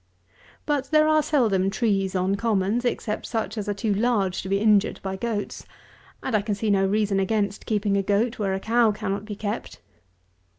But 0.65 0.85
there 0.89 1.07
are 1.07 1.21
seldom 1.21 1.69
trees 1.69 2.15
on 2.15 2.33
commons, 2.33 2.85
except 2.85 3.27
such 3.27 3.55
as 3.55 3.69
are 3.69 3.73
too 3.75 3.93
large 3.93 4.41
to 4.41 4.49
be 4.49 4.57
injured 4.57 4.99
by 5.03 5.15
goats; 5.15 5.63
and 6.23 6.33
I 6.35 6.41
can 6.41 6.55
see 6.55 6.71
no 6.71 6.87
reason 6.87 7.19
against 7.19 7.67
keeping 7.67 7.95
a 7.95 8.01
goat 8.01 8.39
where 8.39 8.55
a 8.55 8.59
cow 8.59 8.91
cannot 8.93 9.25
be 9.25 9.35
kept. 9.35 9.79